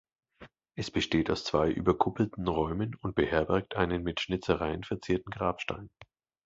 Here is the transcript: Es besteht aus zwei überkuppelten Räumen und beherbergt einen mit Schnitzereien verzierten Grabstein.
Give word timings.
Es 0.73 0.89
besteht 0.89 1.29
aus 1.29 1.43
zwei 1.43 1.69
überkuppelten 1.69 2.47
Räumen 2.47 2.95
und 3.03 3.13
beherbergt 3.13 3.75
einen 3.75 4.01
mit 4.01 4.19
Schnitzereien 4.19 4.83
verzierten 4.83 5.29
Grabstein. 5.29 5.91